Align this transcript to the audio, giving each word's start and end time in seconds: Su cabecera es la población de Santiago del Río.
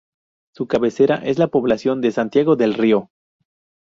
Su 0.55 0.65
cabecera 0.65 1.17
es 1.17 1.37
la 1.37 1.49
población 1.49 2.01
de 2.01 2.11
Santiago 2.11 2.55
del 2.55 2.73
Río. 2.73 3.11